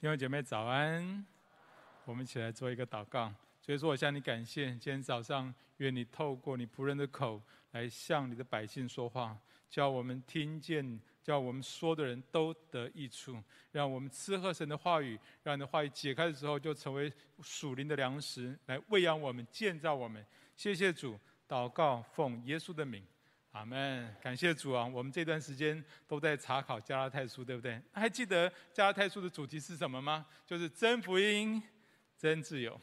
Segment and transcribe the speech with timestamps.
[0.00, 1.26] 弟兄姐妹早安，
[2.06, 3.30] 我们一起来做一个祷告。
[3.60, 7.38] 所以说，我向你感谢，今天早上愿你透过你仆人的口
[7.72, 9.36] 来向你的百姓说话，
[9.68, 13.36] 叫我们听见，叫我们说的人都得益处，
[13.72, 17.12] 让我们吃喝神的话语，让你的话语解开的时候就成为
[17.42, 20.24] 属灵的粮食，来喂养我们、建造我们。
[20.56, 23.04] 谢谢主，祷告奉耶稣的名。
[23.52, 24.86] 阿门，感谢主啊！
[24.86, 27.82] 我们这段时间都在查考加拉太书，对不对？
[27.92, 30.24] 还记得加拉太书的主题是什么吗？
[30.46, 31.60] 就是真福音，
[32.16, 32.80] 真自由。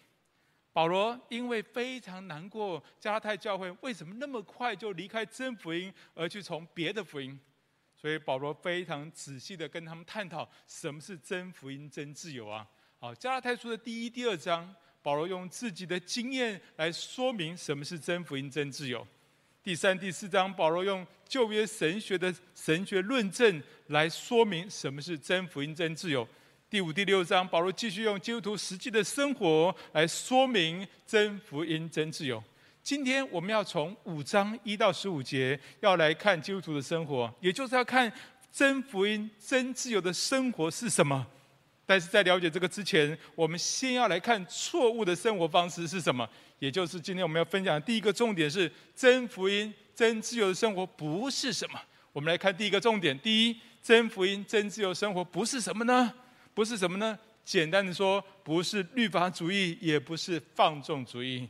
[0.74, 7.40] 保罗因为非常难过加拉太教会为什么那么快就离开真福音，而去从别的福音，
[7.96, 12.68] 所以保罗非常仔细的跟他们探讨什么是真福音、真自由啊！
[12.99, 19.08] 好，加拉太书的第一、第二章，保罗用自己的经验来说明什么是真福音、真自由。
[19.67, 26.26] 第三、第四章，保罗用旧约神学的神学论证来说明什么是真福音、真自由。
[26.70, 32.41] 第五、第六章，保罗继续用基督徒实际的生活来说明真福音、真自由。
[32.82, 38.09] 今天我们要从五章一到十五节要来看基督徒的生活，也就是要看
[38.49, 41.27] 真福音、真自由的生活是什么。
[41.88, 46.30] 但是在了解这个之前，我们先要来看错误的生活方式是什么。
[46.60, 51.80] 也就是今天我们要分享的第一个重点是真福音、真自由的生活不是什么。
[52.12, 56.13] 我们来看第一个重点：第一，真福音、真自由生活不是什么呢？
[56.54, 57.18] 不是什么呢？
[57.46, 61.48] 简单的说，不是律法主义，也不是放纵主义。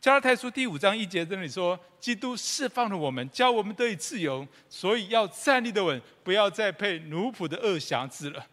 [0.00, 8.44] 加拉太书第五章一节这里说：“基督释放了我们，叫我们得以自由，所以要站立得稳，不要再被奴仆的轭挟制了。”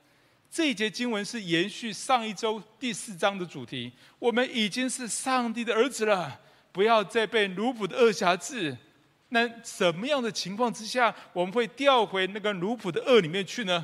[0.53, 3.91] 这一节经文是延续上一周第四章的主题。
[4.19, 6.39] 我们已经是上帝的儿子了，
[6.71, 8.77] 不要再被奴仆的恶辖制。
[9.29, 13.83] 那什么样的情况之下，我们会掉回那个奴仆的恶里面去呢？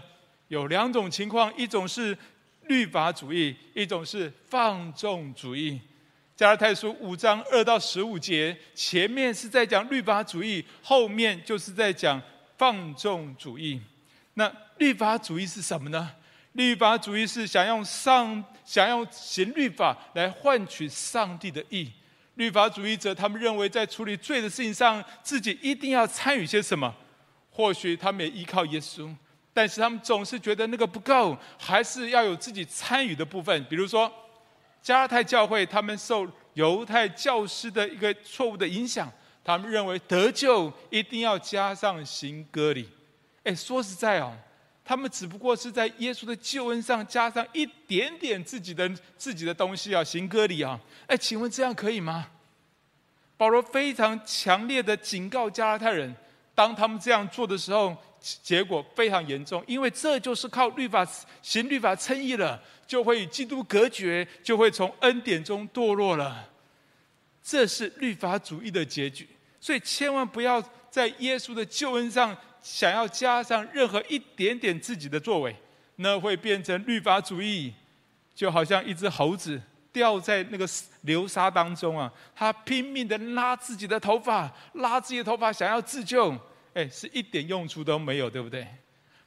[0.49, 2.15] 有两种情况：一种是
[2.67, 5.81] 律法主义，一种是放纵主义。
[6.35, 12.21] 加拉太书五章二到十五节，前面是在讲律法主义，后面就是在讲
[12.59, 13.81] 放纵主义。
[14.35, 16.11] 那律法主义是什么呢？
[16.59, 21.89] 律法主义是想用上想用行律法来换取上帝的意。
[22.35, 26.93] 律法主义者他们认为在处理罪的事情上，自己一定要参与些什么。
[27.49, 29.09] 或许他们也依靠耶稣，
[29.53, 33.65] 但是他们总是觉得那个不够，还是要有自己参与的部分。
[33.69, 34.11] 比如说，
[34.81, 39.09] 加拉太教会他们受犹太教师的一个错误的影响，
[39.45, 42.89] 他们认为得救一定要加上行割礼。
[43.45, 44.33] 哎，说实在哦。
[44.89, 48.89] 他们只不过是在耶稣的救恩上加上一点点自己的
[49.19, 50.79] 自己的东西啊，行割礼啊。
[51.05, 52.25] 哎，请问这样可以吗？
[53.37, 56.15] 保罗非常强烈的警告加拉太人，
[56.55, 57.95] 当他们这样做的时候，
[58.41, 61.07] 结果非常严重，因为这就是靠律法
[61.43, 66.49] 行律法称义了，就会与基督隔绝，就会从恩典中堕落了。
[67.43, 69.29] 这是律法主义的结局，
[69.61, 72.35] 所以千万不要在耶稣的救恩上。
[72.61, 75.55] 想要加上任何一点点自己的作为，
[75.97, 77.73] 那会变成律法主义，
[78.35, 79.61] 就好像一只猴子
[79.91, 80.67] 掉在那个
[81.01, 86.37] 流沙当中啊，他拼命的拉自己的头发，拉自己的头发，想要自救，
[86.73, 88.67] 哎，是一点用处都没有，对不对？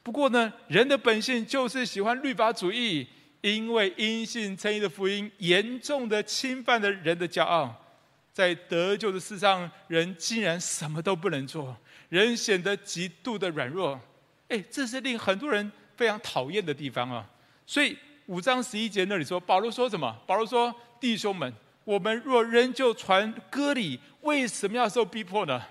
[0.02, 3.06] 不过呢，人的本性就是喜欢律法主义，
[3.40, 7.74] 因为因信称义的福音严重的侵犯了人的骄傲，
[8.32, 11.76] 在得救的事上，人竟然什么都不能做。
[12.12, 13.98] 人显得极度的软弱，
[14.48, 17.26] 哎，这是令很多人非常讨厌的地方啊。
[17.64, 17.96] 所以
[18.26, 20.14] 五章十一节那里说，保罗说什么？
[20.26, 21.50] 保罗说：“弟兄们，
[21.84, 25.62] 我们若仍旧传割礼，为什么要受逼迫呢？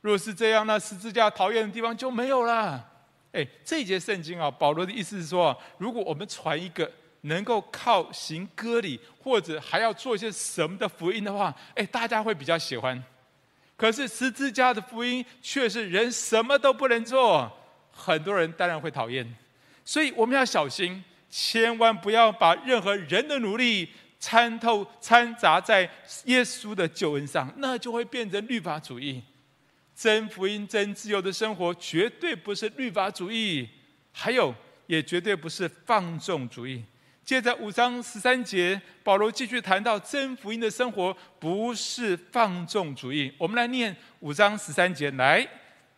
[0.00, 2.84] 若是这样，那十字架讨厌的地方就没有了。”
[3.30, 13.00] 哎，这节圣经啊，保罗的意思是说，如果我们传一个能够靠行割礼，或者还要做一些什么的福音的话，哎，大家会比较喜欢。
[13.76, 17.50] 可是十字架的福音却是人什么都不能做，
[17.90, 19.26] 很多人当然会讨厌，
[19.84, 23.88] 所以我们要小心，千万不要把任何人的努力
[24.18, 25.82] 参透掺杂在
[26.24, 29.22] 耶稣的救恩上，那就会变成律法主义。
[29.94, 33.68] 真福音、真自由的生活绝对不是律法主义，
[34.12, 34.54] 还有
[34.86, 36.82] 也绝对不是放纵主义。
[37.26, 43.34] 接着五章十三节，保罗继续谈到真福音的生活不是放纵主义。
[43.36, 45.44] 我们来念五章十三节：来，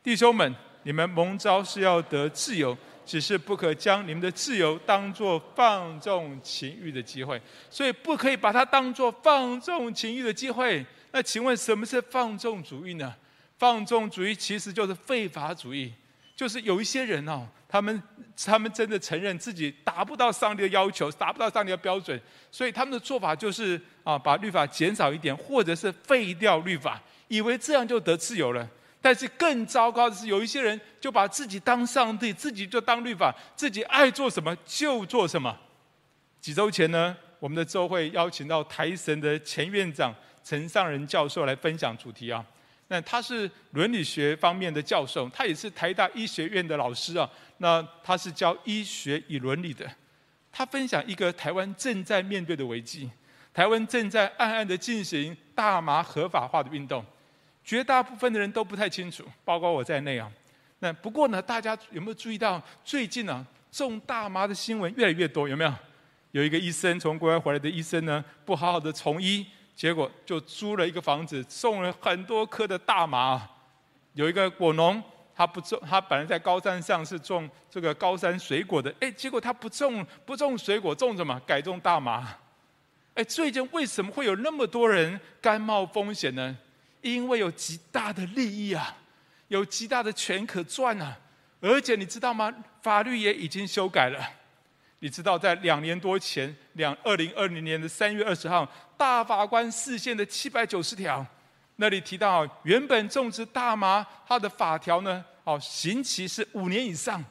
[0.03, 0.55] 弟兄们，
[0.85, 7.39] 你们蒙召是要得自由，只是不可将你们的自由当作放纵情欲的机会。
[7.69, 10.83] 所以不可以把它当作放纵情欲的机会。
[11.13, 13.15] 那请问什么是放纵主义呢？
[13.59, 15.93] 放纵主义其实就是废法主义。
[16.35, 18.03] 就是有一些人哦，他们
[18.35, 22.19] 他们真的承认自己达不到上帝的要求，达不到上帝的标准，
[22.51, 28.67] 所以他们的做法就是啊，把律法减少一点，或者是废掉律法，以为这样就得自由了。
[29.01, 35.57] 但是更糟糕的是，有一些人就把自己当上帝，自己就当律法，自己爱做什么就做什么。
[36.41, 42.45] 几周前呢，我们的周会邀请到台神的前院长陈尚仁教授来分享主题啊。
[42.91, 47.31] 那他是伦理学方面的教授，他也是台大医学院的老师啊。
[47.59, 49.87] 那他是教医学与伦理的。
[50.51, 53.11] 他分享一个台湾正在面对的危机，
[53.53, 57.05] 台湾正在暗暗的进行大麻合法化的运动，
[57.63, 60.33] 绝大部分的人都不太清楚，包括我在内啊。
[60.79, 65.47] 那不过呢，大家有没有注意到最近呢、啊，种大麻的新闻越来越多？
[65.47, 65.75] 有没有？
[66.33, 69.47] 有一个医生从国外回来的医生呢，不好好的从医。
[69.79, 73.49] 结果就租了一个房子，种了很多棵的大麻。
[74.15, 75.01] 有一个果农，
[75.37, 81.41] 他不种，他本来在高山上是种这个高山水果的，哎，结果他不种不种水果，种什么？
[81.47, 82.27] 改种大麻。
[83.15, 86.59] 哎，最近为什么会有那么多人甘冒风险呢？
[87.01, 88.97] 因为有极大的利益啊，
[89.47, 91.17] 有极大的钱可赚啊，
[91.61, 92.53] 而且你知道吗？
[92.83, 94.19] 法律也已经修改了。
[95.01, 101.25] 你知道，在两年多前，两二零二零年的三月二十号，大法官释宪的七百九十条，
[101.77, 107.25] 那里提到，原本种植大麻，它的法条呢，哦，刑期是五年以上，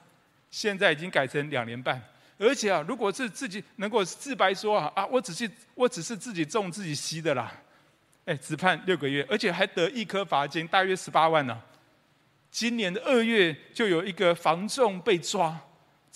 [0.50, 2.02] 现在已经改成两年半。
[2.40, 7.52] 而且啊，如果是自己能够自白说啊啊，我只是我只是自己种自己吸的啦，
[8.25, 11.62] 哎，只判六个月，而且还得一颗罚金，大约十八万呢。
[12.50, 15.60] 今年的二月，就有一个房仲被抓。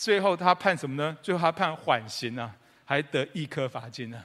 [0.02, 1.16] 最后他判什么呢？
[1.22, 2.52] 最后他判缓刑啊，
[2.84, 4.20] 还得一颗罚金呢。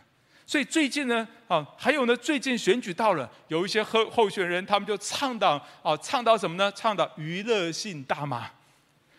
[0.46, 6.72] 所以最近呢，啊，还有呢，最近选举到了，有一些候候选人，他们就倡导啊，倡导什么呢？
[6.72, 8.50] 倡导娱乐性大麻，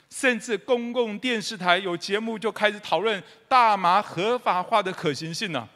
[0.10, 5.70] 甚至公共电视台有节目就开始讨论大麻合法化的可行性呢。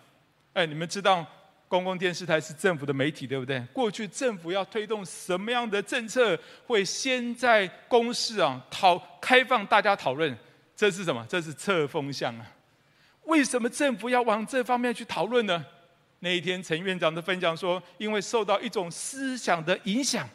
[0.54, 1.24] 哎，你们知道
[1.68, 3.60] 公共电视台是政府的媒体，对不对？
[3.72, 6.36] 过去政府要推动什么样的政策，
[6.66, 10.36] 会先在公视啊讨开放大家讨论。
[10.76, 11.26] 这是什么？
[11.30, 12.46] 这是测风向啊！
[13.26, 15.64] 为什么政府要往这方面去讨论呢？
[16.20, 20.28] 那一天陈院长的分享说，因为受到一种思想的影响，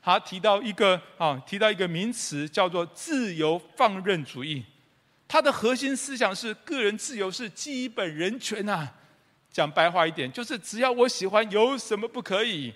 [0.00, 4.64] 他提到一个啊，提到一个名词叫做自由放任主义。
[5.28, 8.92] 它的核心思想是个人自由是基本人权啊。
[9.50, 12.72] 讲白话一点，就是只要我喜欢，有什么不可以？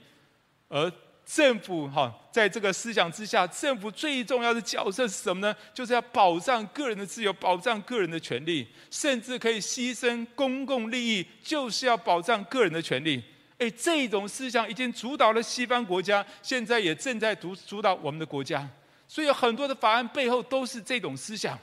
[0.68, 0.90] 而
[1.26, 5.54] 政府哈，在这个思想之下，政府最重要的角色是什么呢？
[5.74, 13.20] 就是要保障个人的自由，保障个人的权利，甚至可以牺牲公共利益，就是要保障个人的权利。
[13.58, 18.68] 哎，这种思想已经主导了西方国家，现在也正在主主导我们的国家。
[19.08, 21.58] 所以很多的法案背后都是这种思想。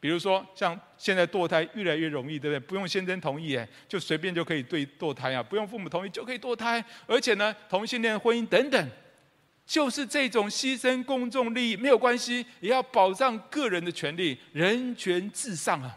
[0.00, 2.60] 比如说，像现在堕胎越来越容易，对不对？
[2.60, 6.82] 不用先生同意，哎，就随便就可以对堕胎啊，不用父母同意就可以堕胎。
[7.06, 8.90] 而且呢，同性恋婚姻等等，
[9.66, 15.94] 就是这种牺牲公众利益没有关系，也要保障个人的权利，人权至上啊。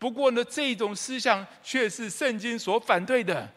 [0.00, 3.48] 不过呢，这种思想却是圣经所反对的。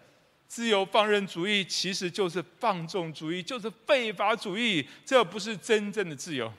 [0.47, 6.51] 自由放任主义其实就是放纵主义，就是废法主义，这不是真正的自由。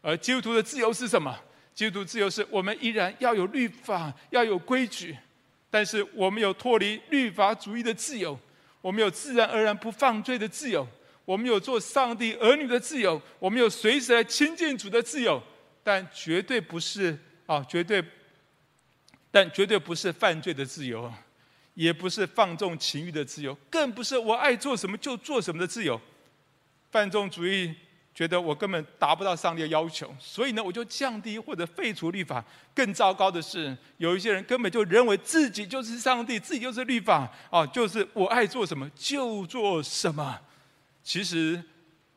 [0.00, 1.38] 而基督徒的自由是什么？
[1.74, 5.16] 基督徒自由是我们依然要有律法，要有规矩，
[5.70, 8.38] 但是我们有脱离律法主义的自由，
[8.82, 10.86] 我们有自然而然不犯罪的自由，
[11.24, 15.42] 我们有做上帝儿女的自由，我们有随时来亲近主的自由，
[15.82, 18.04] 但绝对不是啊，绝对，
[19.30, 21.10] 但绝对不是犯罪的自由，
[21.72, 25.98] 也不是放纵情欲的自由，更不是我爱做什么就做什么的自由，
[26.90, 27.74] 放纵主义。
[28.14, 32.44] 觉得我根本达不到上帝的要求，所以呢，我就降低或者废除律法。
[32.74, 40.38] 更糟糕的是，有一些人根本就认为自己就是上帝，自己就是律法啊，就是我爱做什么就做什么。
[41.02, 41.62] 其实，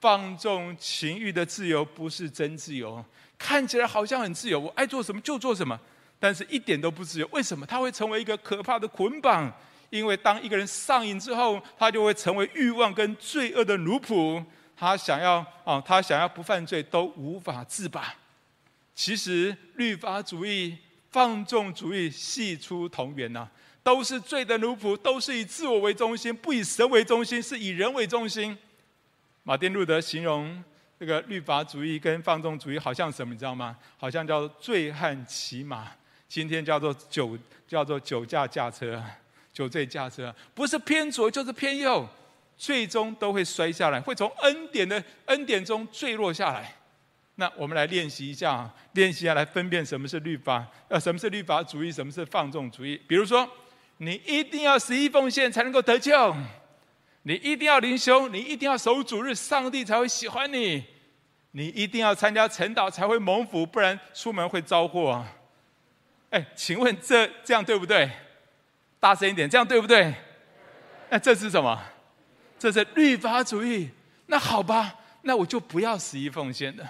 [0.02, 3.04] 放纵情欲的自由不是真自由，
[3.38, 5.80] 看起来好像很自由，我爱做什么就做什么，
[6.20, 7.30] 但是一点都不自由。
[7.32, 7.66] 为什么？
[7.66, 9.50] 它会成为一个可怕的捆绑，
[9.90, 14.44] 因为当一个人上瘾之后，他就会成为欲望跟罪恶的奴仆。
[14.78, 18.14] 他想要啊，他想要不犯罪都无法自拔。
[18.94, 20.78] 其实律法主义、
[21.12, 23.48] 放纵主义系出同源呐，
[23.84, 28.58] 都是罪的奴仆，都是以自我为中心，不以神为中心，是以人为中心。
[29.44, 30.64] 马丁路德形容
[31.00, 33.78] 这个律法主义跟放纵主义好像什么，你知道吗？
[33.98, 35.92] 好像叫做醉汉骑马，
[36.28, 39.04] 今天叫做酒，叫做酒驾驾车，
[39.54, 42.08] 酒醉驾车，不是偏左就是偏右。
[42.58, 46.74] 最终都会摔下来，会从恩典的恩典中坠落下来。
[47.36, 52.96] 那我们来练习一下，练习下来分辨什么是律法，呃，什么是律法主义，什么是放纵主义。
[53.08, 53.46] 比如说，
[53.98, 56.34] 你一定要十一奉献才能够得救，
[57.24, 60.86] 你一定要灵修，你一定要守主日，上帝才会喜欢你，
[61.52, 65.26] 你一定要参加晨祷才会蒙福，不然出门会遭祸。
[66.30, 68.10] 哎，请问这这样对不对？
[68.98, 70.14] 大声一点，这样对不对？
[71.10, 71.78] 那这是什么？
[72.58, 73.90] 这是律法主义。
[74.28, 76.84] 那好吧，那我就不要十一奉献了。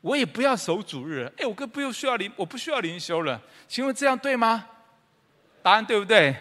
[0.00, 3.40] 我也不要守主日，哎，我更不用需要灵，我不需要灵修了。
[3.66, 4.64] 请问这样对吗？
[5.62, 6.34] 答案对不对？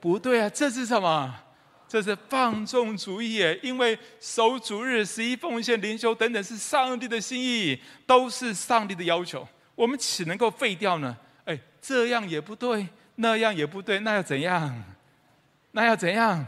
[0.00, 1.34] 不对啊，这是什么？
[1.86, 3.58] 这是放纵主义耶！
[3.62, 11.16] 因为守主日、十一奉献、灵修等等是上帝的心意，都是上帝的要求，我们岂能够废掉呢？
[11.44, 14.82] 哎，这样也不对，那样也不对，那要怎样？
[15.72, 16.44] 那要怎样？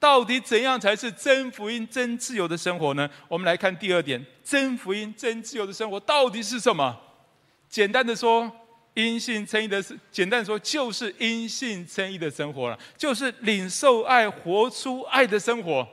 [0.00, 3.08] 到底怎样才是真福音、真自由的生活呢？
[3.28, 6.98] 我们来看第二点：真福音、真自由的生活到底是什么？
[7.68, 8.50] 简单的说，
[8.94, 15.86] 因信称义的是简单的说，就是因信称义的生活了，就是领受爱、活出爱的生活。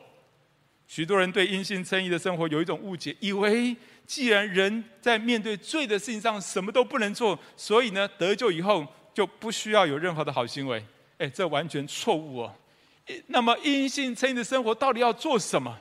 [0.88, 10.82] 许多人对因信称义的生活有一种误解，以为既然人在面对罪的事情上什么都不能做，所以呢，得救以后就不需要有任何的好行为。
[11.18, 12.56] 哎，这完全错误哦。
[13.28, 15.78] 那么，因信称义的生活到底要做什么？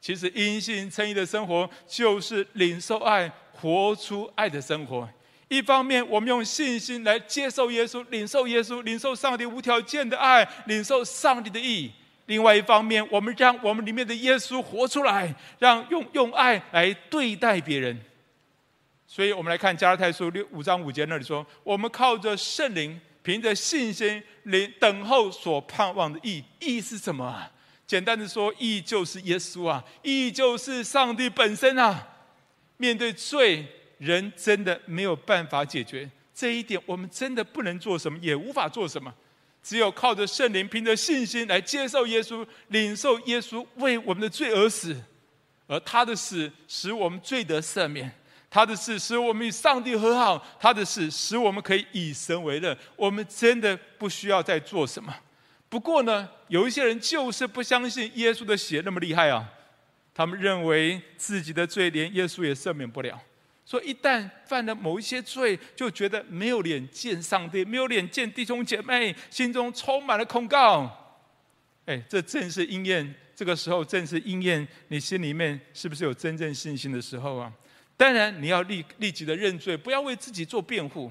[0.00, 5.08] 其实，因信称义的生活就是领受爱、活出爱的生活。
[5.48, 11.90] 一方面，我们用信心来接受耶稣，领受耶稣，领受上帝无条件的爱，领受上帝的义；
[12.26, 17.98] 另外一方面，我们让我们里面的耶稣活出来，让用用爱来对待别人。
[19.06, 27.50] 所以我们来看加拉太书六五章五节那里说：“我们靠着圣灵。”凭着信心，领等候所盼望的义，义是什么？
[27.86, 32.06] 简单的说，义就是耶稣啊，义就是上帝本身啊。
[32.76, 33.64] 面对罪，
[33.96, 39.12] 人真的没有办法解决这一点，我们真的不能做什么，也无法做什么。
[39.62, 44.94] 只有靠着圣灵，凭着信心来接受耶稣，领受耶稣为我们的罪而死，
[45.66, 48.12] 而他的死使我们罪得赦免。
[48.54, 52.78] 他的事使我们与上帝和好，他的事使我们可以以神为乐。
[52.94, 55.12] 我们真的不需要再做什么。
[55.68, 59.44] 不过呢，有一些人就是不相信耶稣的血那么厉害啊。
[60.14, 63.20] 他们认为自己的罪连耶稣也赦免不了，
[63.64, 70.88] 所以一旦犯了某一些罪，就觉得没有脸见上帝，没有脸见弟兄姐妹，心中充满了控告。
[71.86, 77.52] 哎，这正是应验，这个时候正是应验你心里面是不是有真正信心的时候啊。
[77.96, 81.10] 当然，你要立立即的认罪，不要为自己做辩护。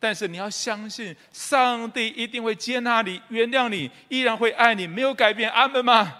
[0.00, 5.50] 但是你要相信，上帝一定会接纳你、原谅你，依然会爱你，没有改变。
[5.50, 6.12] 阿门吗？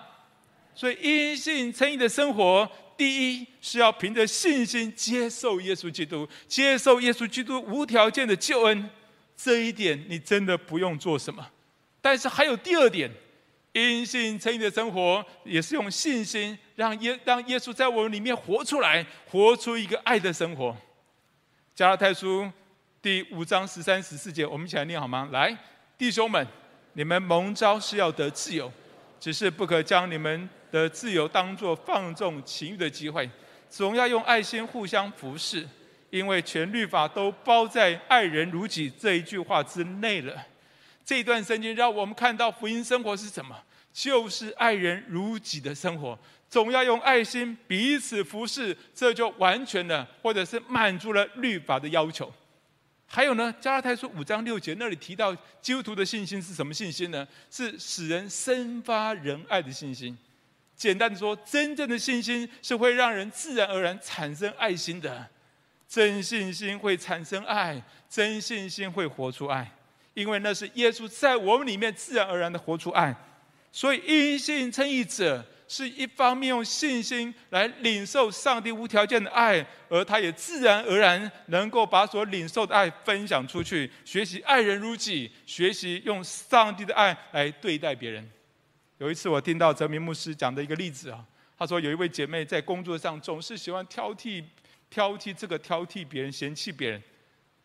[0.74, 8.90] 所以，因信称义的生活，第一是要凭着信心接受耶稣基督，接受耶稣基督无条件的救恩。
[9.36, 11.44] 这一点你真的不用做什么。
[12.00, 13.10] 但是还有第二点。
[13.72, 20.76] 因信称义的生活，也是用信心让耶让耶稣在我们里面活出来，活出一个爱的生活。
[21.74, 22.50] 加拉太书
[23.00, 25.28] 第五章十三十四节，我们一起来念好吗？
[25.32, 25.56] 来，
[25.96, 26.46] 弟兄们，
[26.92, 28.70] 你们蒙召是要得自由，
[29.18, 33.28] 只是不可将你们的自由当作放纵情欲的机会，
[33.70, 35.66] 总要用爱心互相服侍，
[36.10, 40.46] 因为全律法都包在“爱人如己”这一句话之内了。
[41.04, 43.56] 这一段圣经让我们看到福音生活是什么？
[43.92, 46.18] 就是爱人如己的生活，
[46.48, 52.32] 总要用爱心彼此服侍，这就完全的，或者是满足了律法的要求。
[53.06, 57.28] 还有呢，加拉太书五章六节那里提到基督徒的信心是什么信心呢？
[57.50, 60.16] 是使人生发仁爱的信心。
[60.74, 65.28] 简单的说，真正的信心是会让人自然而然产生爱心的。
[65.86, 69.70] 真信心会产生爱，真信心会活出爱。
[70.14, 73.14] 因为那是耶稣在我们里面自然而然的活出爱，
[73.70, 88.30] 所以因信称义者是一方面用信心来领受上帝无条件的爱，而他也自然而然能够把所领受的爱分享出去，学习爱人如己，学习用上帝的爱来对待别人。
[88.98, 91.24] 有一次我听到泽明牧师讲的一个例子啊，
[91.58, 94.44] 他说有一位姐妹在工作上总是喜欢挑剔、
[94.90, 97.02] 挑剔这个、挑剔别人、嫌弃别人。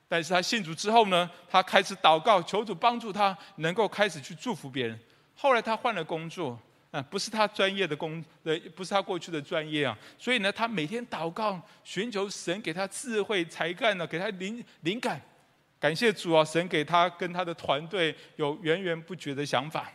[0.07, 4.97] 但是他信主之后呢，他开始祷告，求主帮助他能够开始去祝福别人。
[5.35, 6.57] 后来他换了工作，
[6.91, 9.97] 啊，不是他专业的工，呃，不是他过去的专业啊。
[10.17, 15.21] 所以呢，他每天祷告，寻求神给他智慧、才干呢，给他灵灵感。
[15.79, 19.91] 感谢主啊，神给他跟他的团队有源源不绝的想法。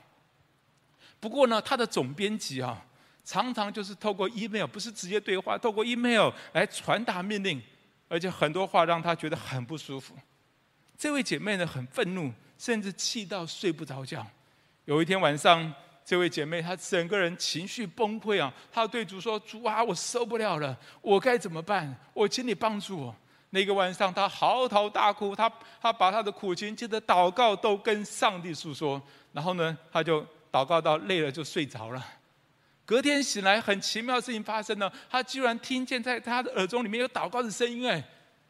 [1.19, 2.85] 不过呢，他的总编辑啊，
[3.25, 7.61] 常常就是透过 email，不是直接对话，透过 email 来传达命令。
[8.13, 10.15] 而且很多话让他觉得很不舒服。
[10.99, 14.27] 这位姐妹呢，很愤怒，甚至气到睡不着觉。
[14.85, 15.73] 有一天晚上，
[16.05, 21.99] 这位姐妹她整个人情绪崩溃啊，她对主说：“主啊，我受不了了，我该怎么办？
[22.13, 23.17] 我请你帮助我。”
[23.49, 25.51] 那个晚上，她嚎啕大哭，她
[25.81, 29.01] 她把她的苦情、记得祷告都跟上帝诉说，
[29.33, 30.21] 然后呢，她就
[30.53, 32.07] 祷告到累了就睡着了。
[32.85, 38.03] 隔天醒来，很奇妙的事情发生了，他居然听见在他的耳中里面有祷告的声音，哎，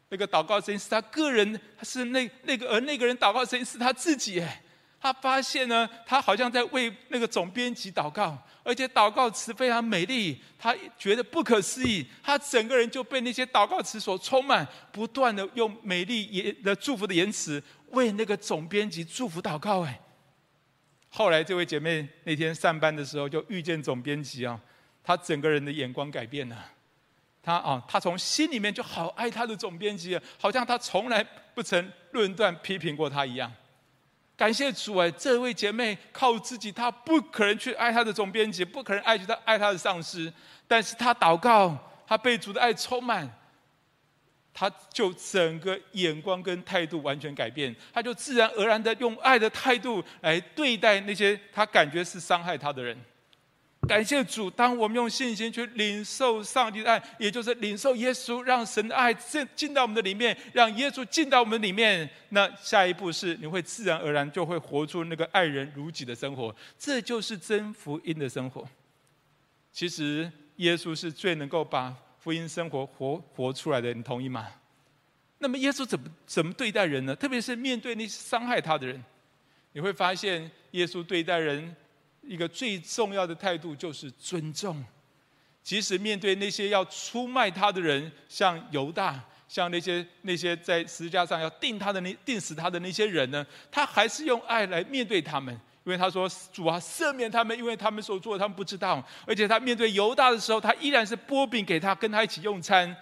[0.09, 4.61] 那个祷告声音是他个人，是那那个而那个人祷告声音是他自己，哎。
[4.99, 19.81] 他发现呢，他好像在为那个总编辑祷告，而且祷告词非常美丽，他觉得不可思议，他整个人就被那些祷告词所充满，不断的用美丽言的祝福的言辞为那个总编辑祝福祷告。
[19.81, 19.99] 哎，
[21.15, 24.59] 后来这位姐妹那天上班的时候就遇见总编辑啊，
[25.03, 26.65] 她整个人的眼光改变了，
[27.43, 33.51] 她啊，她从心里面就好爱她的总编辑，好像她从来不曾论断批评过他一样。
[34.35, 40.33] 感谢主哎，这位姐妹靠自己，她不可能去爱她的总编辑，不可能爱去她爱她的上司，
[40.67, 41.77] 但是她祷告，
[42.07, 43.31] 她被主的爱充满，
[44.53, 52.97] 他就整个眼光跟态度完全改变，他就自然而然的用爱的态度来对待那些他感觉是伤害他的人。
[53.85, 68.65] 感谢主，当我们用信心去领受上帝的爱，也就是领受耶稣，让神的爱进进到我们的里面，让耶稣进到我们里面，那下一步是你会自然而然就会活出那个爱人如己的生活，这就是真福音的生活。
[69.73, 71.93] 其实耶稣是最能够把
[72.23, 74.47] 福音生活活活出来的，你同意吗？
[75.39, 77.13] 那么耶稣怎么怎么对待人呢？
[77.13, 79.03] 特别是面对那些伤害他的人，
[79.73, 81.75] 你会发现耶稣对待人。
[82.25, 84.81] 一个最重要的态度就是尊重，
[85.61, 102.95] 即使面对那些要出卖他的人，像犹大，像那些那些在十字架上要钉他的那钉死他的那些人呢，他还是用爱来面对他们，因为他说：“主啊，赦免他们，因为他们所做的他们不知道。”而且他面对犹大的时候，他依然是擘饼给他，跟他一起用餐，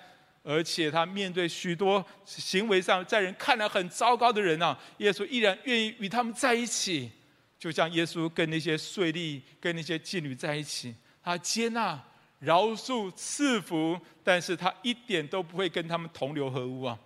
[0.44, 7.12] 而且他面对许多行为上在人看来很糟糕的人啊，耶稣依然愿意与他们在一起。
[7.60, 12.04] 就像耶稣跟那些税吏、跟那些妓女在一起，他接纳、
[12.40, 16.98] 饶恕、赐福，但是他一点都不会跟他们同流合污啊！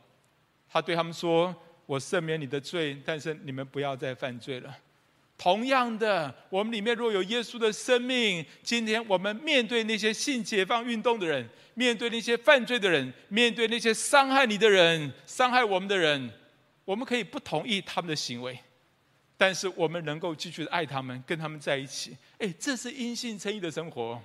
[0.71, 1.53] 他对他们说
[1.85, 4.73] ：“我赦免你的罪，但是你们不要再犯罪了。”
[5.37, 16.31] 同样的，我们里面若有耶稣的生命，今天我们面对那些性解放运动的人，面对那些犯罪的人，面对那些伤害你的人、伤害我们的人，
[16.85, 18.57] 我们可以不同意他们的行为。
[19.37, 24.21] 但是我们能够继续的爱他们，跟他们在一起，哎，这是因信称义的生活。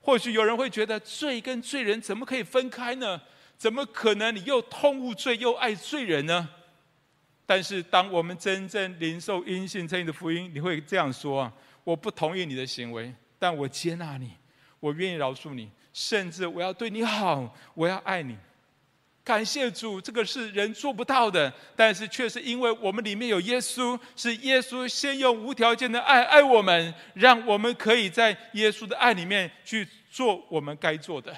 [0.00, 3.20] 或许有人会觉得，罪跟罪人怎么可以分开呢？
[3.56, 6.48] 怎么可能你又痛恶罪又爱罪人呢？
[7.50, 14.32] 但是当我们真正领受因信称义的福音，你会这样说啊：我不同意你的行为，但我接纳你，
[14.80, 18.36] 我愿意饶恕你，甚至我要对你好，我要爱你。
[19.24, 31.34] 感谢主，这个是人做不到的，但是却是因为我们里面有耶稣，是耶稣先用无条件的爱爱我们，让我们可以在耶稣的爱里面去做我们该做的。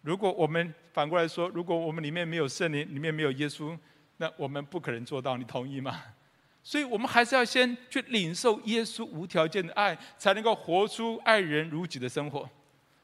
[0.00, 3.78] 如果我们反过来说，如果我们里面没有圣灵，里面没有耶稣，
[4.20, 5.98] 那我们不可能做到，你同意吗？
[6.62, 12.46] 所以我们还是要先去领受耶稣无条件的爱，才能够活出爱人如己的生活。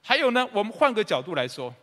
[0.03, 1.75] 还有呢，我们换个角度来说。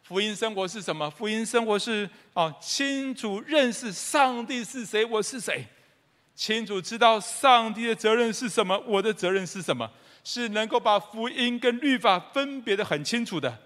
[0.00, 1.10] 福音生活是什么？
[1.10, 5.66] 福音生活是啊，清楚认识上帝是谁，我是谁，
[6.36, 9.90] 清楚知道上帝的责任是什么，我的责任是什么，
[10.22, 13.58] 是能够把福音跟律法分别得很清楚的。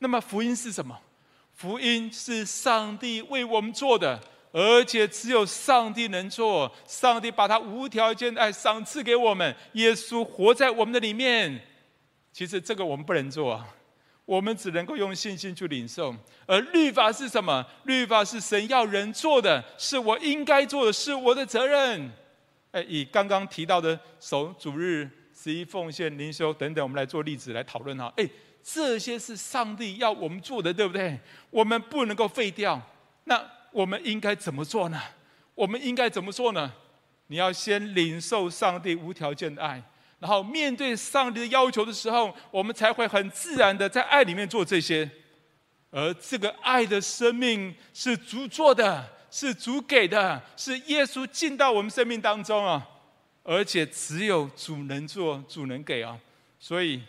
[0.00, 0.98] 那么福音是什么？
[1.54, 4.20] 福音是上帝为我们做的，
[4.52, 6.70] 而且只有上帝能做。
[6.86, 11.60] 上帝把他无条件的爱赏赐给我们，耶稣活在我们的里面。
[12.32, 13.64] 其实这个我们不能做。
[14.24, 17.64] 我们只能够用信心去领受，而律法是什么？
[17.84, 22.12] 律法是神要人做的，是我应该做的，是我的责任。
[22.70, 28.12] 哎，以刚刚提到的守主日、十一奉献、灵修等等，我们来做例子来讨论哈。
[28.18, 28.28] 哎，
[28.62, 31.18] 这些是上帝要我们做的，对不对？
[31.48, 32.78] 我们不能够废掉。
[33.24, 33.42] 那
[33.78, 35.00] 我们应该怎么做呢？
[35.54, 36.72] 我们应该怎么做呢？
[37.28, 39.80] 你要先领受上帝无条件的爱。
[40.18, 45.08] 然后面对上帝的要求的时候，我们才会很自然的在爱里面做这些。
[45.92, 52.84] 而这个爱的生命是主做的，是主给的，是耶稣进到我们生命当中啊！
[53.44, 56.18] 而且只有主能做，主能给啊！
[56.58, 57.00] 所以，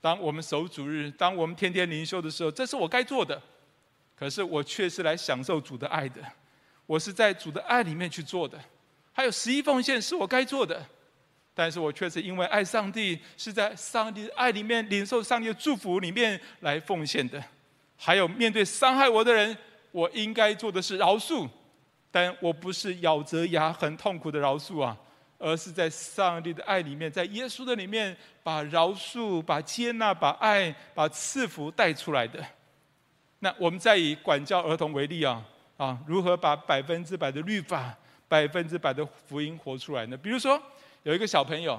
[0.00, 3.42] 当我们守主日，当我们天天灵修的时候，这是我该做的。
[4.22, 6.22] 可是我却是来享受主的爱的，
[6.86, 8.56] 我是在主的爱里面去做的。
[9.12, 10.80] 还有十一奉献是我该做的，
[11.52, 17.42] 但是我却是因为爱上帝，是在上帝的爱里面领受上帝的祝福里面来奉献的。
[17.96, 19.58] 还有面对伤害我的人，
[19.90, 21.48] 我应该做的是饶恕，
[22.12, 24.96] 但我不是咬着牙很痛苦的饶恕啊，
[25.36, 32.40] 而是在上帝的爱里面，在耶稣的里面，把饶恕、把接纳、把爱、把赐福带出来的。
[33.44, 35.42] 那我们再以管教儿童为例啊，
[35.76, 37.92] 啊，如何把百分之百的律法？
[38.28, 40.16] 百分之百的福音活出来呢？
[40.16, 40.58] 比如说，
[41.02, 41.74] 有一个小朋友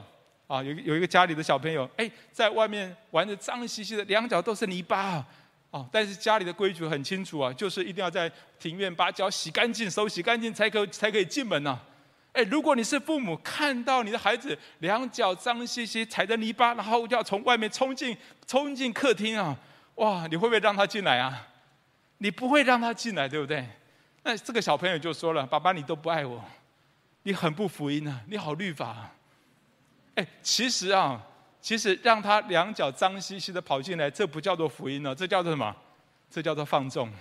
[0.46, 5.26] 啊，有有一个家里的小朋友，哎，在外面玩的脏兮兮的，两脚都是泥巴啊，
[5.72, 5.86] 啊！
[5.90, 11.80] 但是家里的规矩很清楚啊，就是一定要在庭院把脚洗干净，手洗干净才可才可以进门呐。
[12.34, 19.58] 哎，如果你是父母，看到你的孩子两脚脏兮兮，踩着泥巴，然后要从外面冲进冲进客厅啊，
[19.96, 20.28] 哇！
[20.28, 21.48] 你会不会让他进来啊？
[22.24, 23.68] 你不会让他进来，对不对？
[24.24, 26.42] 那这个小朋友就说了：“爸爸，你都不爱我，
[27.24, 28.22] 你很不福音啊！
[28.30, 29.14] 你好律法啊！
[30.16, 31.22] 哎，其实啊，
[31.60, 35.76] 其实让他两脚脏兮兮的跑进来，这不叫做福音呢，这叫做什么？
[36.32, 37.12] 这叫做放纵。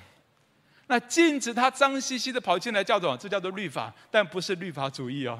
[0.86, 5.36] 那禁止他脏兮兮的跑进来，叫做这叫做律法，但不是律法主义哦，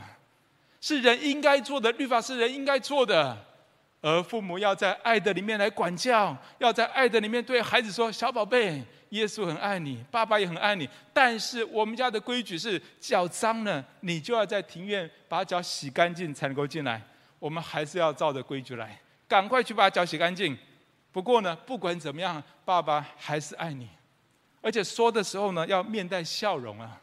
[0.81, 3.38] 是人应该做的，律法是人应该做的，
[4.03, 16.99] 而父母要在爱的里面来管教，要在爱的里面对孩子说：小宝贝。”耶稣很爱你，爸爸也很爱你，但是我们家的规矩是脚脏了，你就要在庭院把脚洗干净才能够进来。
[17.38, 20.57] 我们还是要照着规矩来，赶快去把脚洗干净。
[21.12, 23.87] 不过呢，不管怎么样，爸爸还是爱你，
[24.62, 26.99] 而且说的时候呢，要面带笑容啊，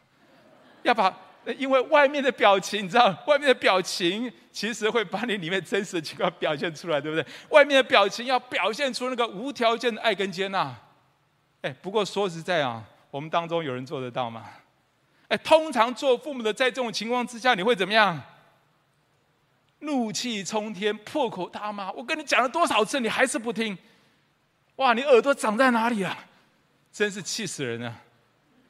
[0.82, 1.16] 要把，
[1.56, 7.26] 因为外面的表情，你知道，外面的表情其实会把你里面真实的情况表现出来，对不对？
[7.48, 10.76] 外面的表情要表现出那个无条件的爱跟接纳。
[11.62, 14.44] 哎，不过说实在啊，我们当中有人做得到吗？
[15.28, 18.20] 哎，通常做父母的，在这种情况之下，你会怎么样？
[19.80, 21.90] 怒气冲天，破口大骂。
[21.92, 23.76] 我跟你讲了多少次，你还是不听。
[24.76, 26.26] 哇，你耳朵长在哪里啊？
[26.92, 27.94] 真是气死人了！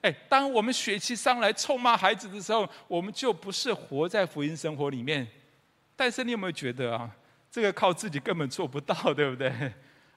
[0.02, 5.26] 哎，当我们血气上来臭骂孩子的时候，我们就不是活在福音生活里面。
[5.94, 7.10] 但是你有没有觉得啊，
[7.50, 9.52] 这个靠自己根本做不到，对不对？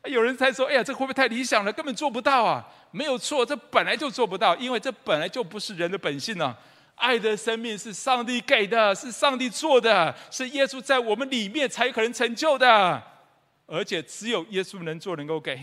[0.06, 1.72] 有人在说：“哎呀，这会不会太理想了？
[1.72, 6.60] 根本做不到啊！”没有错，这本来就做不到，因为这本来就不是人的本性呢、啊。
[6.96, 13.02] 爱的生命是上帝给的，是上帝做的，是耶稣在我们里面才可能成就的，
[13.66, 15.60] 而且只有耶稣能做，能够给。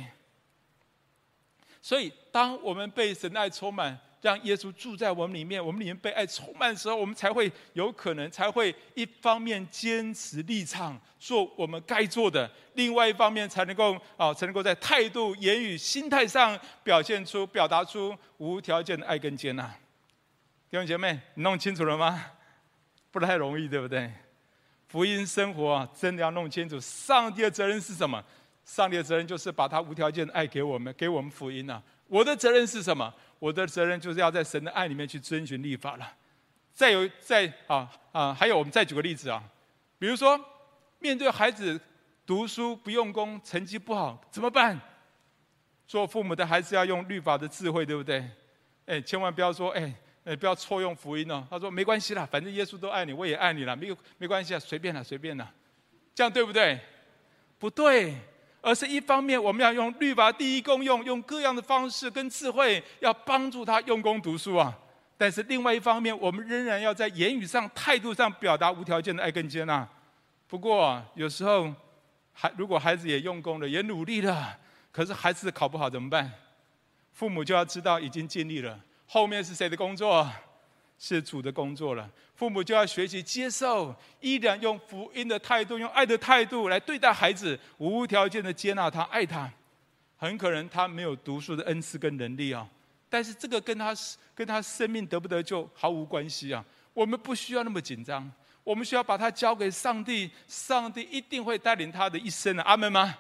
[1.81, 3.99] 所以，当我们被神爱充满。
[4.21, 19.65] 让耶稣住在我们里面，我们里面被爱充满的时候，我们才会有可能，才会一方面坚持立场，做我们该做的；另外一方面，才能够啊，才能够在态度、言语、心态上表现出、表达出无条件的爱跟接纳。
[20.69, 22.25] 弟兄姐妹，你弄清楚了吗？
[23.11, 24.13] 不太容易，对不对？
[24.87, 26.79] 福音生活，真的要弄清楚。
[26.79, 28.23] 上帝的责任是什么？
[28.65, 31.83] 上帝的责任就是把他无条件的爱给我们，给我们福音啊。
[32.07, 33.13] 我的责任是什么？
[33.41, 36.13] 我的责任就是要在神的爱里面去遵循律法了。
[36.73, 39.43] 再有，再啊啊，还有我们再举个例子啊，
[39.99, 40.39] 比如说
[41.01, 41.79] 面对孩子
[42.25, 44.81] 读书不用功，成绩不好怎么办？
[45.87, 48.25] 做父母的还是要用律法的智慧，对不对？
[48.87, 49.93] 哎，千万不要说哎
[50.25, 51.45] 哎，不要错用福音哦。
[51.51, 55.53] 他说没关系啦，反正耶稣都爱你，我也爱你了，没有没关系啊，随便啦，随便啦，
[56.15, 56.79] 这样对不对？
[57.59, 58.15] 不对。
[58.63, 64.77] 而是一方面，我们要用律法第一功用，用各样的方式跟智慧，要帮助他用功读书啊。
[65.17, 69.87] 但是另外一方面，我们仍然要在言语上、态度上表达无条件的爱跟接纳。
[70.47, 71.73] 不过有时候，
[72.33, 74.59] 孩如果孩子也用功了，也努力了，
[74.91, 76.31] 可是孩子考不好怎么办？
[77.13, 80.27] 父母就要知道已经尽力了，后面是谁的工作？
[81.03, 89.51] 是主的工作了，父母就要学习接受，依然用福音的态度，用爱的态度来对待孩子，无条件的接纳他，爱他。
[90.19, 92.69] 很可能他没有读书的恩赐跟能力啊，
[93.09, 93.97] 但是这个跟他
[94.35, 96.63] 跟他生命得不得救毫无关系啊。
[96.93, 98.31] 我们不需要那么紧张，
[98.63, 102.63] 我们需要把他交给上帝，上帝一定会带领他的一生的。
[102.65, 103.17] 阿门吗？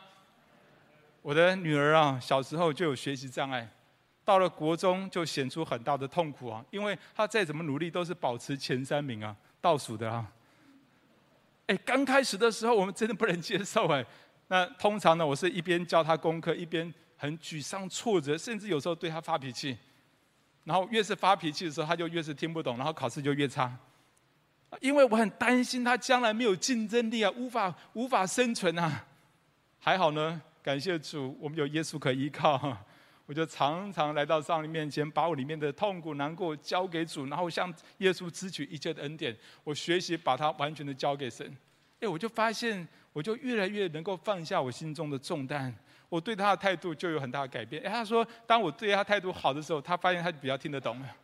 [1.22, 3.66] 我的女儿啊，小时候就有学习障碍。
[4.30, 10.24] 到了国中就显出很大的痛苦啊，因为他再怎么努力都是保持前三名啊，倒数的啊。
[11.66, 14.06] 哎，刚开始的时候我们真的不能接受哎。
[14.46, 19.76] 那通常呢，我是一边教他功课，一边很沮丧挫折，甚至有时候对他发脾气。
[20.62, 23.76] 然后越是发脾气的时候，他就越是听不懂，然后考试就越差。
[24.80, 29.04] 因为我很担心他将来没有竞争力啊，无法无法生存啊。
[29.80, 32.76] 还好呢，感谢主，我们有耶稣可依靠。
[33.30, 39.32] 我就常常来到上帝面前，把我里面的痛苦、难过交给主，然后向耶稣支取一切的恩典。
[39.62, 41.56] 我学习把它完全的交给神。
[42.00, 45.72] 哎，我就发现，我就越来越能够放下我心中的重担。
[46.08, 47.80] 我对他的态度就有很大的改变。
[47.84, 51.16] 哎，他说，当我对他态度好的时候，他发现他比较听得懂了。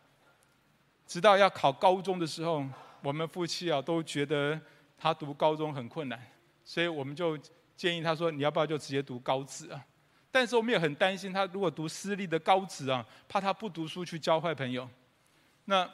[1.05, 2.65] 直到要考高中的时候，
[3.03, 4.57] 我们夫妻啊都觉得
[4.97, 6.17] 他读高中很困难，
[6.63, 7.37] 所以我们就
[7.75, 9.85] 建议他说：“你要不要就直接读高职啊？”
[10.37, 14.87] 但是我们也很担心他如果读私立的高职啊，怕他不读书去交坏朋友。
[15.65, 15.89] 那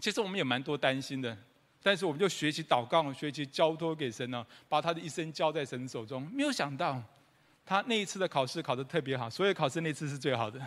[0.00, 1.38] 其实我们也蛮多担心的，
[1.80, 6.28] 但是我们就学习祷告，学习交托给神呢，把他的一生交在神手中。
[6.34, 7.00] 没有想到，
[7.64, 10.60] 他那一次的考试考得特别好，所有考试那次是最好的。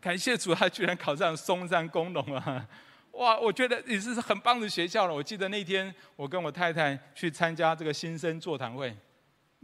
[0.00, 2.66] 感谢主，他居然考上松山工农啊！
[3.10, 5.14] 哇，我觉得也是很棒的学校了。
[5.14, 8.96] 我记得那天我跟我太太去参加这个新生座谈会。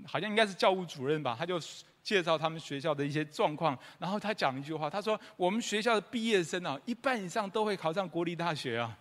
[0.06, 1.60] 好像应该是教务主任吧，他就
[2.02, 8.96] 介绍他们学校的一些状况，然后他讲一句话，他说：“我们学校的毕业生啊，一半以上都会考上国立大学啊。”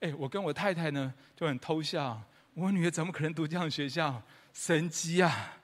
[0.00, 2.20] 哎，我跟我太太呢就很偷笑，
[2.54, 4.22] 我女儿怎么可能读这样的学校？
[4.52, 5.56] 神机啊！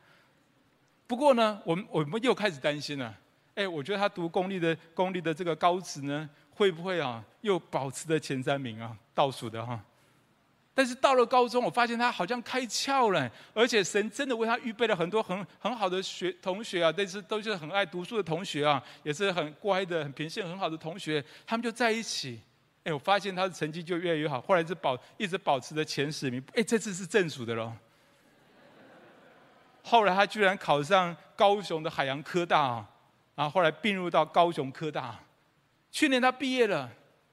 [1.06, 3.14] 不过呢，我们我们又开始担心了。
[3.54, 9.78] 哎，我觉得他读公立的公立的这个高职呢，会不会啊又保持在前三名啊，倒数的哈？
[10.74, 22.40] 但是到了高中，我发现他好像开窍了，而且神真的为他预备了很多很很好的学同学啊，但是都是很爱读书的同学啊，也是很乖的、很品性很好的同学，他们就在一起。
[22.84, 26.42] 哎，我发现他的成绩就越来越好，后来是保一直保持着前十名。
[26.54, 27.70] 哎，这次是正数的喽。
[29.82, 32.88] 后来他居然考上高雄的海洋科大啊，
[33.34, 35.18] 然后后来并入到高雄科大。
[35.90, 36.90] 去年他毕业了。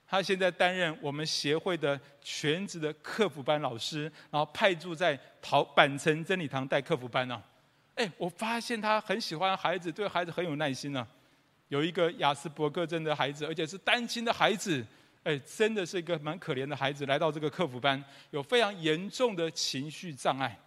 [0.09, 7.39] 他现在担任我们协会的全职的客服班老师，然后派驻在桃板城真理堂带客服班呢。
[7.93, 11.07] 哎，我发现他很喜欢孩子，对孩子很有耐心呢。
[11.67, 14.83] 有一个雅斯伯格症的孩子，而且是单亲的孩子，
[15.21, 20.57] 哎，真的是一个蛮可怜的孩子，来到这个客服班，有非常严重的情绪障碍，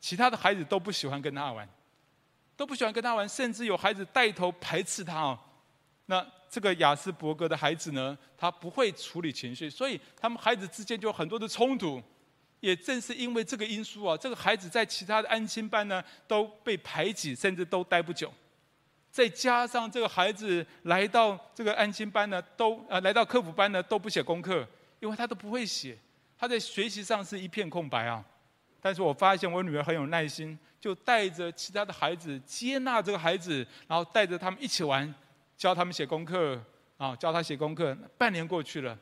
[0.00, 1.68] 其他的孩子都不喜欢跟他玩，
[2.56, 5.38] 都不喜欢跟他玩，甚至有孩子带头排斥他哦。
[6.06, 12.02] 那这个亚斯伯格的孩子呢，他不会处理情绪，所以他们孩子之间就有很多的冲突。
[12.60, 18.32] 也正是因为这个因素啊，这个孩子在其他的安亲班呢都被排挤，甚至都待不久。
[19.10, 24.66] 再加上这个孩子来到这个安亲班呢，都呃来到科普班呢都不写功课，
[24.98, 25.98] 因为他都不会写，
[26.38, 28.24] 他在学习上是一片空白啊。
[28.80, 35.14] 但是我发现我女儿很有耐心，就带着其他的孩子接纳这个孩子，然后带着他们一起玩。
[35.56, 36.60] 教他们写功课
[36.96, 37.96] 啊，教他写功课。
[38.18, 38.98] 半年过去了，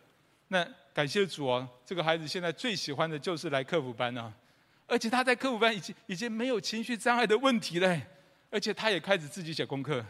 [0.48, 4.32] 那感谢主哦，这个孩子现在最喜欢的就是来课辅班啊，
[4.86, 8.00] 而且他在课辅班已经已经没有情绪障碍的问题了，
[8.50, 10.04] 而且他也开始自己写功课。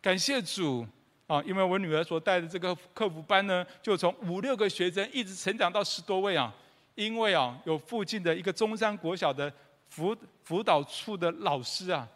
[0.00, 0.86] 感谢主
[1.26, 6.54] 啊，因为我女儿所带的这个课辅班呢，就从五六个学生一直成长到十多位啊，
[6.94, 9.52] 因为啊有附近的一个中山国小的
[9.88, 12.06] 辅辅导处的老师啊。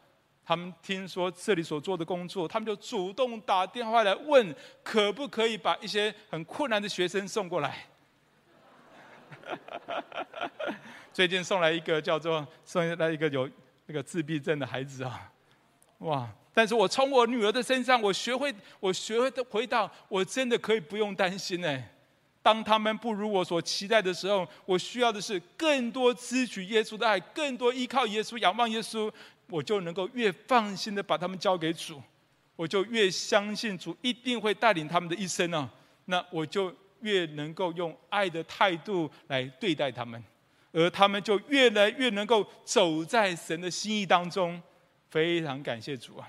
[0.44, 7.86] 他们听说这里所做的工作，他们就主动打电话来问，可不可以把一些很困难的学生送过来。
[11.12, 13.48] 最近送来一个叫做送来一个有
[13.86, 15.30] 那个自闭症的孩子啊，
[15.98, 16.28] 哇！
[16.54, 21.90] 但是我从我女儿的身上，我学会我学会的回到，我真的可以不用担心哎。
[22.42, 29.10] 当他们不如我所期待的时候，我需要的是更多支取耶稣的爱，更多依靠耶稣，仰望耶稣。
[29.52, 32.00] 我就能够越放心的把他们交给主，
[32.56, 35.68] 我就越相信主一定会带领他们的一生啊。
[36.06, 40.24] 那我就越能够用爱的态度来对待他们，
[40.72, 44.58] 而他们就越来越能够走在神的心意当中。
[45.10, 46.26] 非常感谢主啊！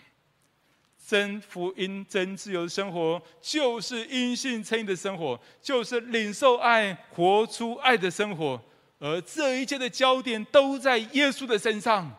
[1.08, 8.62] 真福音、真自由的生活，就是因信称义的生活，就是领受爱、活出爱的生活。
[9.00, 12.14] 而这一切的焦点都在耶稣的身上。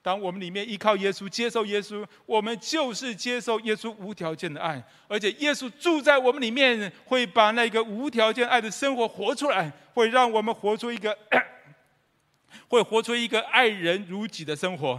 [0.00, 11.16] 当我们里面依靠耶稣、接受耶稣，我们就是接受耶稣无条件的爱，而且耶稣住在我们里面，会把那个无条件爱的生活活出来，会让我们活出一个，
[12.68, 14.98] 会活出一个爱人如己的生活。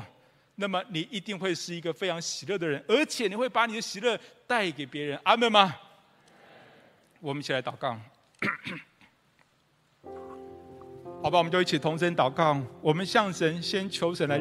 [0.56, 5.18] 那么你一定会是一个非常喜乐的人，而且你会把你的喜乐带给别人。
[5.24, 5.74] 阿门吗？
[7.22, 7.98] 我们一起来祷告。
[11.22, 12.58] 好吧，我们就一起同声祷告。
[12.82, 14.38] 我们向神先求神来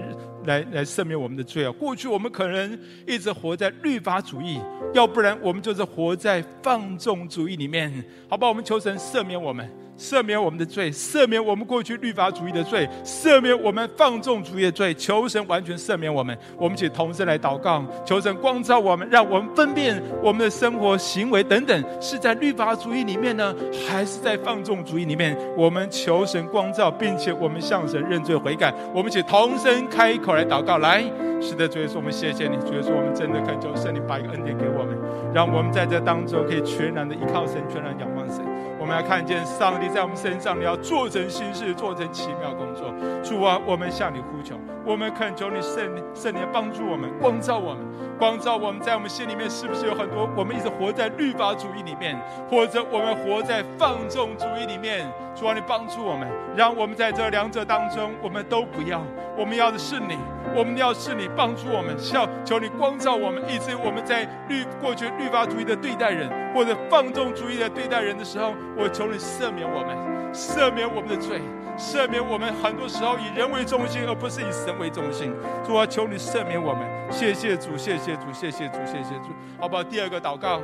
[0.49, 1.71] 来来赦免我们的罪啊！
[1.73, 4.59] 过去我们可能一直活在律法主义，
[4.95, 7.93] 要不然我们就是活在放纵主义里面。
[8.31, 9.71] 好吧，我们求神赦免我们。
[9.99, 14.95] 赦免我们的罪，赦免我们过去律法主义的罪，赦免我们放纵主义的罪。
[14.95, 16.37] 求神完全赦免我们。
[16.57, 23.55] 我们一起同声来祷告，求神光照我们，让我们分辨我们的生活行为等等是在律法主义里面呢，
[23.89, 25.37] 还是在放纵主义里面？
[25.57, 28.73] 我们求神光照，并且我们向神认罪悔改。
[28.95, 31.03] 我们一起同声开口来祷告，来，
[31.41, 34.97] 是的，主耶稣，我们谢谢你，主耶稣，我们真的恳求神，你把一个恩典给我们，
[35.35, 38.48] 让我们在这当中可以全然的依靠神，全然仰望神。
[38.89, 42.91] 我们要看见上帝在我们身上，你要做成新事，做成奇妙工作。
[43.23, 47.85] 主啊，我们向你呼求，我们恳求你圣圣灵帮助我们，光照我们，
[48.19, 55.07] 光照我们在我们心里面是不是有很多我们一直活在律法主义里面，或者我们活在放纵主义里面？
[55.35, 59.03] 主啊，你帮助我们，让我们在这两者当中，我们都不要。
[59.37, 60.17] 我们要的是你，
[60.55, 68.55] 我们要是你帮助我们，求求你光照我们，以致我们在律过去律法主义的对待人，或者放纵主义的对待人的时候。
[68.77, 71.41] 我求你赦免我们，赦免我们的罪，
[71.77, 75.35] 赦免我们很多时候以人为中心，而不是以神为中心。
[75.65, 79.31] 主啊，求你赦免我们，谢谢主，谢谢主，谢谢主，谢谢主。
[79.59, 79.83] 好不好？
[79.83, 80.61] 第二个祷告，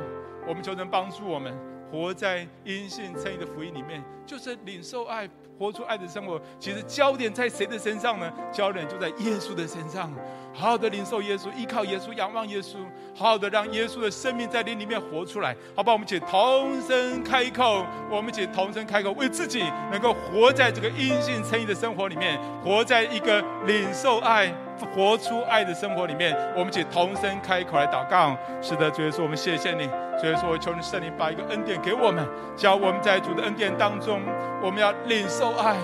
[0.47, 1.53] 我们求能帮助我们
[1.91, 5.29] 活在因信称义的福音里面，就是领受爱。
[5.57, 8.31] 活出爱的生活，其实焦点在谁的身上呢？
[8.51, 10.11] 焦点就在耶稣的身上。
[10.53, 12.77] 好好的领受耶稣，依靠耶稣，仰望耶稣，
[13.13, 15.55] 好好的让耶稣的生命在你里面活出来。
[15.75, 24.47] 好吧，我们一起同声开口，我们一起同声开口，为自己能够活在这个音信称义的生活里面，活在一个领受爱、
[24.93, 26.35] 活出爱的生活里面。
[26.55, 28.35] 我们一起同声开口来祷告。
[28.61, 29.87] 是的，主耶稣，我们谢谢你。
[30.19, 34.21] 主耶稣，我求你圣灵把一个恩典给我们，叫我们在主的恩典当中，
[34.61, 35.75] 我们要领受爱。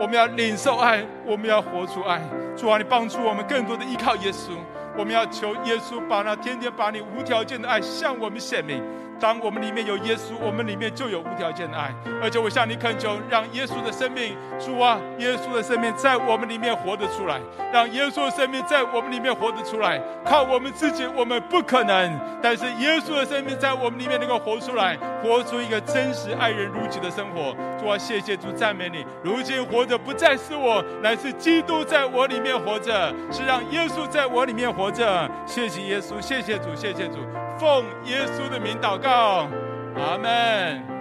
[0.00, 2.20] 我们要领受爱，我们要活出爱。
[2.56, 4.52] 主啊，你帮助我们更多的依靠耶稣。
[4.96, 8.80] 我们要求耶稣把那天天把你无条件的爱向我们显明。
[9.20, 11.92] 当我们里面有耶稣，我们里面就有无条件的爱。
[12.22, 17.40] 而且我向你恳求，让耶稣的生命，主啊，耶稣的生命在我们里面活得出来，
[17.72, 20.00] 让耶稣的生命在我们里面活得出来。
[20.24, 27.54] 靠我们自己，我们不可能；但是耶稣的生命在我们里面能够活出来，活出一个真实爱人如己的生活。
[27.80, 29.04] 主啊，谢谢主，赞美你。
[29.22, 35.28] 如今活着不再是我，乃是基督在我里面活着，是让耶稣在我里面活着。
[35.46, 37.18] 谢谢耶稣，谢谢主，谢谢主。
[37.58, 39.48] 奉耶稣的名祷告祷告，
[39.96, 40.97] 阿门。